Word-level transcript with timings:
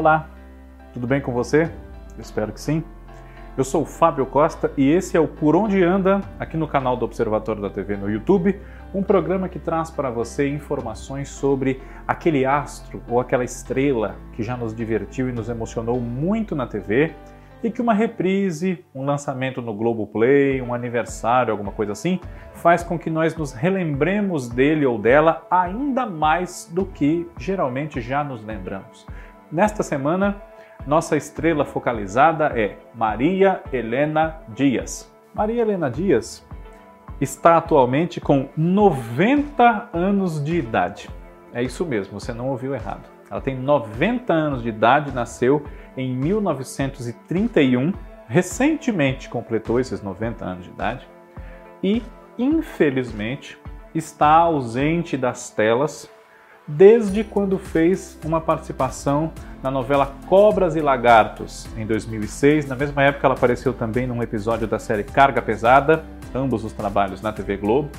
Olá, 0.00 0.30
tudo 0.94 1.06
bem 1.06 1.20
com 1.20 1.30
você? 1.30 1.64
Eu 2.16 2.22
espero 2.22 2.52
que 2.52 2.60
sim. 2.62 2.82
Eu 3.54 3.62
sou 3.62 3.82
o 3.82 3.84
Fábio 3.84 4.24
Costa 4.24 4.72
e 4.74 4.90
esse 4.90 5.14
é 5.14 5.20
o 5.20 5.28
Por 5.28 5.54
Onde 5.54 5.84
Anda, 5.84 6.22
aqui 6.38 6.56
no 6.56 6.66
canal 6.66 6.96
do 6.96 7.04
Observatório 7.04 7.60
da 7.60 7.68
TV 7.68 7.98
no 7.98 8.10
YouTube, 8.10 8.58
um 8.94 9.02
programa 9.02 9.46
que 9.46 9.58
traz 9.58 9.90
para 9.90 10.08
você 10.08 10.48
informações 10.48 11.28
sobre 11.28 11.82
aquele 12.08 12.46
astro 12.46 13.02
ou 13.10 13.20
aquela 13.20 13.44
estrela 13.44 14.16
que 14.32 14.42
já 14.42 14.56
nos 14.56 14.74
divertiu 14.74 15.28
e 15.28 15.32
nos 15.32 15.50
emocionou 15.50 16.00
muito 16.00 16.56
na 16.56 16.66
TV 16.66 17.14
e 17.62 17.70
que 17.70 17.82
uma 17.82 17.92
reprise, 17.92 18.82
um 18.94 19.04
lançamento 19.04 19.60
no 19.60 19.74
Globoplay, 19.74 20.62
um 20.62 20.72
aniversário, 20.72 21.52
alguma 21.52 21.72
coisa 21.72 21.92
assim, 21.92 22.18
faz 22.54 22.82
com 22.82 22.98
que 22.98 23.10
nós 23.10 23.36
nos 23.36 23.52
relembremos 23.52 24.48
dele 24.48 24.86
ou 24.86 24.98
dela 24.98 25.46
ainda 25.50 26.06
mais 26.06 26.70
do 26.72 26.86
que 26.86 27.28
geralmente 27.36 28.00
já 28.00 28.24
nos 28.24 28.42
lembramos. 28.42 29.06
Nesta 29.52 29.82
semana, 29.82 30.40
nossa 30.86 31.16
estrela 31.16 31.64
focalizada 31.64 32.52
é 32.56 32.76
Maria 32.94 33.60
Helena 33.72 34.40
Dias. 34.48 35.12
Maria 35.34 35.62
Helena 35.62 35.90
Dias 35.90 36.46
está 37.20 37.56
atualmente 37.56 38.20
com 38.20 38.48
90 38.56 39.90
anos 39.92 40.42
de 40.42 40.56
idade. 40.56 41.10
É 41.52 41.60
isso 41.64 41.84
mesmo, 41.84 42.20
você 42.20 42.32
não 42.32 42.48
ouviu 42.48 42.76
errado. 42.76 43.10
Ela 43.28 43.40
tem 43.40 43.58
90 43.58 44.32
anos 44.32 44.62
de 44.62 44.68
idade, 44.68 45.12
nasceu 45.12 45.64
em 45.96 46.14
1931, 46.14 47.92
recentemente 48.28 49.28
completou 49.28 49.80
esses 49.80 50.00
90 50.00 50.44
anos 50.44 50.64
de 50.64 50.70
idade 50.70 51.08
e, 51.82 52.04
infelizmente, 52.38 53.58
está 53.92 54.28
ausente 54.28 55.16
das 55.16 55.50
telas 55.50 56.08
desde 56.76 57.24
quando 57.24 57.58
fez 57.58 58.18
uma 58.24 58.40
participação 58.40 59.32
na 59.62 59.70
novela 59.70 60.14
Cobras 60.26 60.76
e 60.76 60.80
Lagartos, 60.80 61.68
em 61.76 61.86
2006. 61.86 62.66
Na 62.66 62.76
mesma 62.76 63.02
época, 63.02 63.26
ela 63.26 63.34
apareceu 63.34 63.72
também 63.72 64.06
num 64.06 64.22
episódio 64.22 64.66
da 64.66 64.78
série 64.78 65.04
Carga 65.04 65.42
Pesada, 65.42 66.04
ambos 66.34 66.64
os 66.64 66.72
trabalhos 66.72 67.20
na 67.20 67.32
TV 67.32 67.56
Globo. 67.56 67.90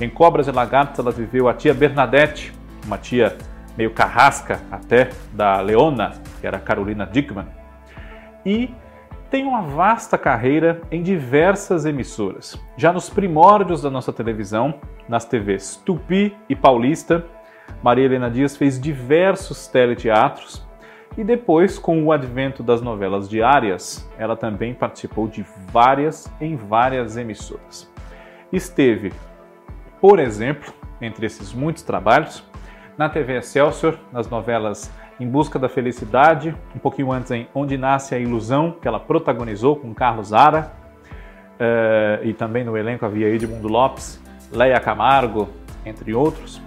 Em 0.00 0.10
Cobras 0.10 0.46
e 0.46 0.50
Lagartos, 0.50 0.98
ela 0.98 1.10
viveu 1.10 1.48
a 1.48 1.54
tia 1.54 1.72
Bernadette, 1.72 2.52
uma 2.84 2.98
tia 2.98 3.36
meio 3.76 3.90
carrasca 3.90 4.60
até, 4.70 5.10
da 5.32 5.60
Leona, 5.60 6.12
que 6.40 6.46
era 6.46 6.58
Carolina 6.58 7.06
Dickman. 7.06 7.46
E 8.44 8.70
tem 9.30 9.44
uma 9.44 9.62
vasta 9.62 10.16
carreira 10.16 10.80
em 10.90 11.02
diversas 11.02 11.84
emissoras. 11.84 12.58
Já 12.76 12.92
nos 12.92 13.10
primórdios 13.10 13.82
da 13.82 13.90
nossa 13.90 14.12
televisão, 14.12 14.74
nas 15.08 15.24
TVs 15.24 15.76
Tupi 15.84 16.34
e 16.48 16.56
Paulista, 16.56 17.24
Maria 17.82 18.04
Helena 18.04 18.30
Dias 18.30 18.56
fez 18.56 18.80
diversos 18.80 19.66
teleteatros 19.66 20.66
e 21.16 21.24
depois, 21.24 21.78
com 21.78 22.04
o 22.04 22.12
advento 22.12 22.62
das 22.62 22.82
novelas 22.82 23.28
diárias, 23.28 24.08
ela 24.18 24.36
também 24.36 24.74
participou 24.74 25.26
de 25.26 25.44
várias 25.72 26.30
em 26.40 26.56
várias 26.56 27.16
emissoras. 27.16 27.90
Esteve, 28.52 29.12
por 30.00 30.18
exemplo, 30.18 30.72
entre 31.00 31.26
esses 31.26 31.54
muitos 31.54 31.82
trabalhos, 31.82 32.44
na 32.98 33.08
TV 33.08 33.38
Excelsior, 33.38 33.98
nas 34.12 34.28
novelas 34.28 34.90
Em 35.18 35.28
Busca 35.28 35.58
da 35.58 35.68
Felicidade, 35.68 36.54
um 36.74 36.78
pouquinho 36.78 37.12
antes 37.12 37.30
em 37.30 37.48
Onde 37.54 37.76
Nasce 37.76 38.14
a 38.14 38.18
Ilusão, 38.18 38.76
que 38.80 38.88
ela 38.88 39.00
protagonizou 39.00 39.76
com 39.76 39.94
Carlos 39.94 40.28
Zara, 40.28 40.72
uh, 41.56 42.24
e 42.24 42.32
também 42.32 42.64
no 42.64 42.76
elenco 42.76 43.04
havia 43.04 43.28
Edmundo 43.28 43.68
Lopes, 43.68 44.22
Leia 44.52 44.80
Camargo, 44.80 45.48
entre 45.84 46.14
outros. 46.14 46.60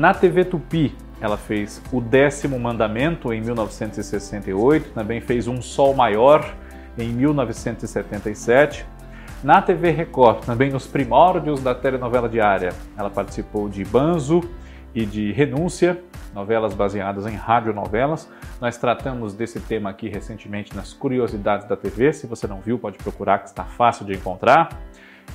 Na 0.00 0.14
TV 0.14 0.46
Tupi, 0.46 0.96
ela 1.20 1.36
fez 1.36 1.82
O 1.92 2.00
Décimo 2.00 2.58
Mandamento 2.58 3.34
em 3.34 3.42
1968, 3.42 4.92
também 4.94 5.20
fez 5.20 5.46
Um 5.46 5.60
Sol 5.60 5.92
Maior 5.92 6.54
em 6.96 7.10
1977. 7.10 8.86
Na 9.44 9.60
TV 9.60 9.90
Record, 9.90 10.46
também 10.46 10.70
nos 10.70 10.86
primórdios 10.86 11.62
da 11.62 11.74
telenovela 11.74 12.30
diária, 12.30 12.70
ela 12.96 13.10
participou 13.10 13.68
de 13.68 13.84
Banzo 13.84 14.40
e 14.94 15.04
de 15.04 15.32
Renúncia, 15.32 16.02
novelas 16.34 16.72
baseadas 16.72 17.26
em 17.26 17.34
radionovelas. 17.34 18.26
Nós 18.58 18.78
tratamos 18.78 19.34
desse 19.34 19.60
tema 19.60 19.90
aqui 19.90 20.08
recentemente 20.08 20.74
nas 20.74 20.94
Curiosidades 20.94 21.68
da 21.68 21.76
TV. 21.76 22.10
Se 22.14 22.26
você 22.26 22.46
não 22.46 22.62
viu, 22.62 22.78
pode 22.78 22.96
procurar 22.96 23.40
que 23.40 23.48
está 23.48 23.64
fácil 23.64 24.06
de 24.06 24.14
encontrar. 24.14 24.80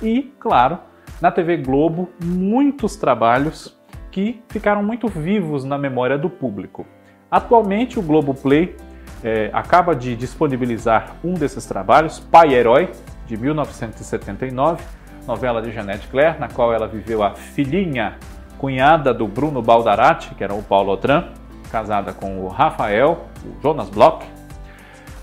E, 0.02 0.34
claro, 0.40 0.80
na 1.22 1.30
TV 1.30 1.56
Globo, 1.58 2.10
muitos 2.20 2.96
trabalhos 2.96 3.78
que 4.16 4.42
ficaram 4.48 4.82
muito 4.82 5.10
vivos 5.10 5.66
na 5.66 5.78
memória 5.78 6.18
do 6.18 6.30
público. 6.30 6.86
Atualmente, 7.30 8.00
o 8.00 8.02
Globoplay 8.02 8.74
é, 9.22 9.50
acaba 9.52 9.94
de 9.94 10.16
disponibilizar 10.16 11.18
um 11.22 11.34
desses 11.34 11.66
trabalhos, 11.66 12.18
Pai 12.18 12.54
Herói, 12.54 12.92
de 13.28 13.36
1979, 13.36 14.82
novela 15.28 15.62
de 15.62 15.70
Jeanette 15.70 16.08
Claire, 16.08 16.40
na 16.40 16.48
qual 16.48 16.74
ela 16.74 16.88
viveu 16.88 17.24
a 17.24 17.32
filhinha, 17.32 18.16
cunhada 18.58 19.14
do 19.14 19.28
Bruno 19.28 19.62
Baldarati, 19.62 20.34
que 20.34 20.46
era 20.46 20.54
o 20.54 20.64
Paulo 20.64 20.94
Otran, 20.94 21.34
casada 21.70 22.14
com 22.14 22.40
o 22.40 22.48
Rafael, 22.48 23.26
o 23.44 23.62
Jonas 23.62 23.90
Bloch, 23.90 24.26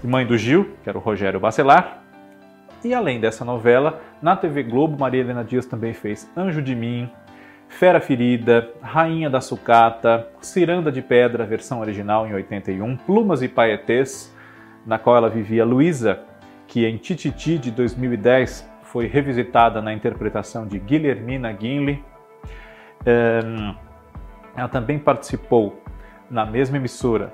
e 0.04 0.06
mãe 0.06 0.26
do 0.26 0.36
Gil, 0.36 0.76
que 0.84 0.90
era 0.90 0.98
o 0.98 1.00
Rogério 1.00 1.40
Bacelar. 1.40 2.02
E 2.84 2.92
além 2.92 3.18
dessa 3.18 3.42
novela, 3.42 4.02
na 4.20 4.36
TV 4.36 4.62
Globo, 4.62 5.00
Maria 5.00 5.22
Helena 5.22 5.42
Dias 5.42 5.64
também 5.64 5.94
fez 5.94 6.30
Anjo 6.36 6.60
de 6.60 6.74
Mim, 6.74 7.10
Fera 7.72 8.00
Ferida, 8.00 8.70
Rainha 8.80 9.28
da 9.28 9.40
Sucata, 9.40 10.28
Ciranda 10.40 10.92
de 10.92 11.02
Pedra, 11.02 11.44
versão 11.44 11.80
original 11.80 12.26
em 12.26 12.34
81, 12.34 12.96
Plumas 12.98 13.42
e 13.42 13.48
Paetês, 13.48 14.32
na 14.86 14.98
qual 14.98 15.16
ela 15.16 15.28
vivia 15.28 15.64
Luísa, 15.64 16.20
que 16.68 16.86
em 16.86 16.96
Tititi 16.96 17.58
de 17.58 17.70
2010 17.70 18.70
foi 18.82 19.06
revisitada 19.06 19.80
na 19.80 19.92
interpretação 19.92 20.66
de 20.66 20.78
Guilhermina 20.78 21.56
Gimli. 21.58 22.04
Ela 24.54 24.68
também 24.68 24.98
participou 24.98 25.82
na 26.30 26.44
mesma 26.44 26.76
emissora 26.76 27.32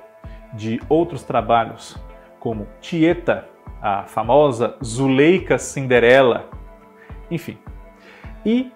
de 0.55 0.81
outros 0.89 1.25
trabalhos, 1.25 2.01
como 2.39 2.67
Tieta, 2.81 3.47
a 3.83 4.05
famosa 4.05 4.77
Zuleika 4.83 5.59
Cinderela, 5.59 6.49
enfim. 7.31 7.59
E 8.47 8.73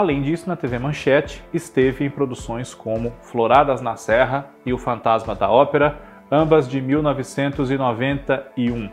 Além 0.00 0.22
disso, 0.22 0.48
na 0.48 0.56
TV 0.56 0.78
Manchete, 0.78 1.44
esteve 1.52 2.06
em 2.06 2.10
produções 2.10 2.72
como 2.72 3.12
Floradas 3.20 3.82
na 3.82 3.96
Serra 3.96 4.48
e 4.64 4.72
O 4.72 4.78
Fantasma 4.78 5.34
da 5.34 5.50
Ópera, 5.50 6.00
ambas 6.32 6.66
de 6.66 6.80
1991. 6.80 8.88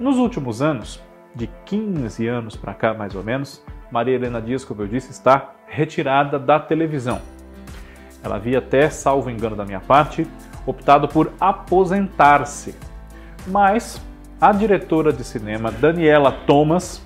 Nos 0.00 0.16
últimos 0.16 0.60
anos, 0.60 1.00
de 1.32 1.48
15 1.64 2.26
anos 2.26 2.56
para 2.56 2.74
cá 2.74 2.94
mais 2.94 3.14
ou 3.14 3.22
menos, 3.22 3.64
Maria 3.88 4.16
Helena 4.16 4.42
Dias, 4.42 4.64
como 4.64 4.82
eu 4.82 4.88
disse, 4.88 5.12
está 5.12 5.52
retirada 5.68 6.36
da 6.36 6.58
televisão. 6.58 7.22
Ela 8.24 8.34
havia 8.34 8.58
até, 8.58 8.90
salvo 8.90 9.30
engano 9.30 9.54
da 9.54 9.64
minha 9.64 9.78
parte, 9.78 10.26
optado 10.66 11.06
por 11.06 11.32
aposentar-se. 11.38 12.74
Mas 13.46 14.04
a 14.40 14.50
diretora 14.50 15.12
de 15.12 15.22
cinema 15.22 15.70
Daniela 15.70 16.32
Thomas 16.32 17.05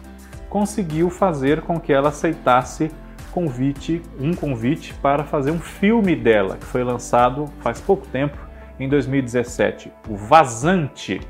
conseguiu 0.50 1.08
fazer 1.08 1.62
com 1.62 1.80
que 1.80 1.92
ela 1.92 2.08
aceitasse 2.08 2.90
convite, 3.30 4.02
um 4.18 4.34
convite 4.34 4.92
para 4.94 5.24
fazer 5.24 5.52
um 5.52 5.60
filme 5.60 6.16
dela, 6.16 6.56
que 6.56 6.66
foi 6.66 6.82
lançado 6.82 7.46
faz 7.60 7.80
pouco 7.80 8.06
tempo, 8.08 8.36
em 8.78 8.88
2017, 8.88 9.92
o 10.08 10.16
Vazante. 10.16 11.20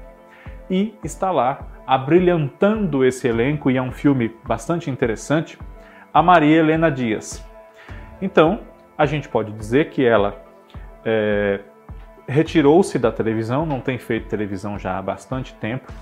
E 0.70 0.94
está 1.04 1.30
lá 1.30 1.69
abrilhantando 1.86 3.04
esse 3.04 3.28
elenco, 3.28 3.70
e 3.70 3.76
é 3.76 3.82
um 3.82 3.92
filme 3.92 4.34
bastante 4.47 4.88
interessante, 4.88 5.59
a 6.12 6.22
Maria 6.22 6.59
Helena 6.59 6.91
Dias. 6.91 7.44
Então, 8.22 8.60
a 8.97 9.04
gente 9.04 9.28
pode 9.28 9.53
dizer 9.53 9.91
que 9.91 10.04
ela 10.04 10.42
é, 11.04 11.60
retirou-se 12.27 12.98
da 12.98 13.10
televisão, 13.10 13.66
não 13.66 13.80
tem 13.80 13.98
feito 13.98 14.28
televisão 14.28 14.78
já 14.78 14.97
há 14.97 15.03
bastante 15.03 15.53
tempo, 15.54 15.92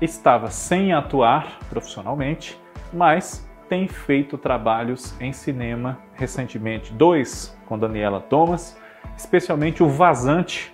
estava 0.00 0.50
sem 0.50 0.92
atuar 0.92 1.58
profissionalmente, 1.68 2.58
mas 2.92 3.48
tem 3.68 3.88
feito 3.88 4.36
trabalhos 4.36 5.14
em 5.20 5.32
cinema 5.32 5.98
recentemente, 6.14 6.92
dois 6.92 7.56
com 7.66 7.78
Daniela 7.78 8.20
Thomas, 8.20 8.78
especialmente 9.16 9.82
o 9.82 9.88
Vazante, 9.88 10.72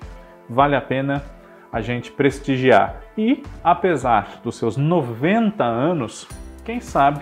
vale 0.49 0.75
a 0.75 0.81
pena 0.81 1.23
a 1.73 1.81
gente 1.81 2.11
prestigiar. 2.11 3.01
E 3.17 3.43
apesar 3.63 4.41
dos 4.43 4.57
seus 4.57 4.77
90 4.77 5.65
anos, 5.65 6.27
quem 6.65 6.81
sabe 6.81 7.21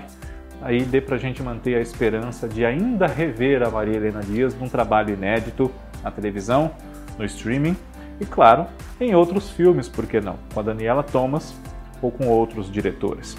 aí 0.63 0.83
dê 0.83 1.01
para 1.01 1.17
a 1.17 1.19
gente 1.19 1.43
manter 1.43 1.77
a 1.77 1.81
esperança 1.81 2.49
de 2.49 2.65
ainda 2.65 3.07
rever 3.07 3.63
a 3.63 3.71
Maria 3.71 3.97
Helena 3.97 4.21
Dias 4.21 4.55
num 4.55 4.69
trabalho 4.69 5.15
inédito 5.15 5.71
na 6.03 6.11
televisão, 6.11 6.73
no 7.19 7.25
streaming 7.25 7.77
e, 8.21 8.27
claro, 8.27 8.67
em 9.01 9.15
outros 9.15 9.51
filmes, 9.51 9.89
por 9.89 10.07
que 10.07 10.21
não? 10.21 10.37
Com 10.53 10.61
a 10.61 10.63
Daniela 10.63 11.03
Thomas 11.03 11.55
ou 12.03 12.11
com 12.11 12.27
outros 12.27 12.71
diretores. 12.71 13.37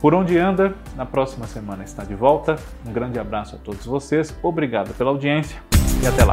Por 0.00 0.14
onde 0.14 0.38
anda, 0.38 0.74
na 0.94 1.06
próxima 1.06 1.46
semana 1.46 1.82
está 1.82 2.04
de 2.04 2.14
volta. 2.14 2.56
Um 2.86 2.92
grande 2.92 3.18
abraço 3.18 3.56
a 3.56 3.58
todos 3.58 3.84
vocês, 3.86 4.36
obrigado 4.42 4.94
pela 4.94 5.10
audiência 5.10 5.60
e 6.02 6.06
até 6.06 6.24
lá. 6.24 6.32